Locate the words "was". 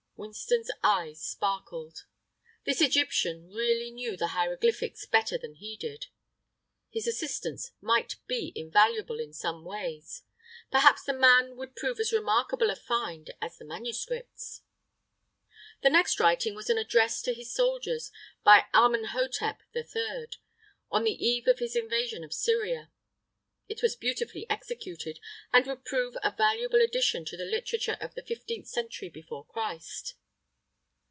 16.53-16.69, 23.81-23.95